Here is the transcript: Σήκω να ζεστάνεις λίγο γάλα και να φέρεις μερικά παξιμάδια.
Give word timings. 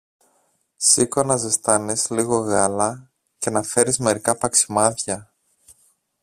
Σήκω 0.77 1.23
να 1.23 1.35
ζεστάνεις 1.37 2.09
λίγο 2.09 2.37
γάλα 2.37 3.11
και 3.37 3.49
να 3.49 3.63
φέρεις 3.63 3.97
μερικά 3.97 4.37
παξιμάδια. 4.37 5.33